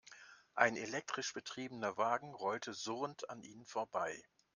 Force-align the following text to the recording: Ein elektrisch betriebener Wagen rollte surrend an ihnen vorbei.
Ein 0.55 0.77
elektrisch 0.77 1.31
betriebener 1.31 1.95
Wagen 1.95 2.33
rollte 2.33 2.73
surrend 2.73 3.29
an 3.29 3.43
ihnen 3.43 3.67
vorbei. 3.67 4.19